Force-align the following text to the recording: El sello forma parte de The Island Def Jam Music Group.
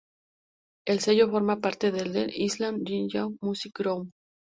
El 0.87 0.97
sello 0.99 1.29
forma 1.29 1.59
parte 1.59 1.91
de 1.91 2.01
The 2.09 2.35
Island 2.43 2.87
Def 2.89 3.11
Jam 3.11 3.37
Music 3.39 3.77
Group. 3.77 4.09